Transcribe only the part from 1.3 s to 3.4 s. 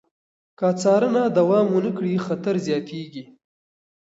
دوام ونه کړي، خطر زیاتېږي.